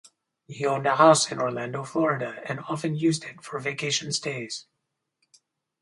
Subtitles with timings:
[0.47, 4.65] He owned a house in Orlando, Florida, and often used it for vacation stays.